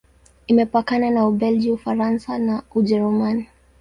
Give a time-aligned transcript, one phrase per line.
[0.47, 3.47] Imepakana na Ubelgiji, Ufaransa na Ujerumani.